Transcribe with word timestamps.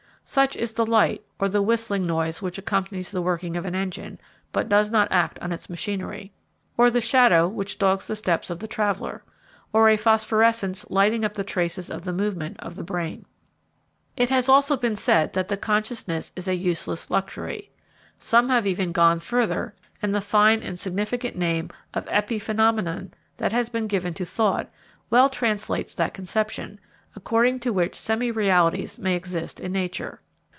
Such 0.23 0.55
is 0.55 0.71
the 0.75 0.85
light, 0.85 1.25
or 1.39 1.49
the 1.49 1.61
whistling 1.61 2.07
noise 2.07 2.41
which 2.41 2.57
accompanies 2.57 3.11
the 3.11 3.21
working 3.21 3.57
of 3.57 3.65
an 3.65 3.75
engine, 3.75 4.17
but 4.53 4.69
does 4.69 4.89
not 4.89 5.11
act 5.11 5.37
on 5.39 5.51
its 5.51 5.69
machinery. 5.69 6.31
Or, 6.77 6.89
the 6.89 7.01
shadow 7.01 7.49
which 7.49 7.77
dogs 7.77 8.07
the 8.07 8.15
steps 8.15 8.49
of 8.49 8.59
the 8.59 8.67
traveller. 8.67 9.25
Or 9.73 9.89
a 9.89 9.97
phosphorescence 9.97 10.85
lighting 10.89 11.25
up 11.25 11.33
the 11.33 11.43
traces 11.43 11.89
of 11.89 12.03
the 12.03 12.13
movements 12.13 12.59
of 12.61 12.75
the 12.77 12.83
brain. 12.83 13.25
It 14.15 14.29
has 14.29 14.47
also 14.47 14.77
been 14.77 14.95
said 14.95 15.33
that 15.33 15.49
the 15.49 15.57
consciousness 15.57 16.31
is 16.37 16.47
a 16.47 16.55
useless 16.55 17.11
luxury. 17.11 17.69
Some 18.17 18.47
have 18.47 18.65
even 18.65 18.93
gone 18.93 19.19
further, 19.19 19.75
and 20.01 20.15
the 20.15 20.21
fine 20.21 20.63
and 20.63 20.79
significant 20.79 21.35
name 21.35 21.71
of 21.93 22.05
epiphenomenon, 22.05 23.11
that 23.35 23.51
has 23.51 23.67
been 23.67 23.87
given 23.87 24.13
to 24.13 24.23
thought, 24.23 24.71
well 25.09 25.29
translates 25.29 25.93
that 25.95 26.13
conception, 26.13 26.79
according 27.13 27.59
to 27.59 27.73
which 27.73 27.93
semi 27.93 28.31
realities 28.31 28.97
may 28.97 29.15
exist 29.15 29.59
in 29.59 29.69
nature. 29.69 30.21